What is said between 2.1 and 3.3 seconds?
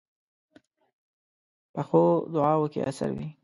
دعاوو کې اثر وي